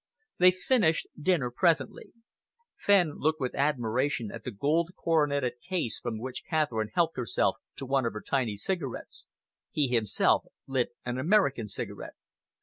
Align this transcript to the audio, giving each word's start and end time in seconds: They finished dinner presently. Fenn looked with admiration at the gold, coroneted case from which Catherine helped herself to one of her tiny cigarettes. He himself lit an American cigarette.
They 0.39 0.49
finished 0.49 1.05
dinner 1.21 1.51
presently. 1.51 2.11
Fenn 2.75 3.19
looked 3.19 3.39
with 3.39 3.53
admiration 3.53 4.31
at 4.31 4.43
the 4.43 4.49
gold, 4.49 4.89
coroneted 4.97 5.61
case 5.69 5.99
from 5.99 6.17
which 6.17 6.41
Catherine 6.49 6.89
helped 6.95 7.17
herself 7.17 7.57
to 7.75 7.85
one 7.85 8.07
of 8.07 8.13
her 8.13 8.23
tiny 8.27 8.57
cigarettes. 8.57 9.27
He 9.69 9.89
himself 9.89 10.45
lit 10.65 10.89
an 11.05 11.19
American 11.19 11.67
cigarette. 11.67 12.15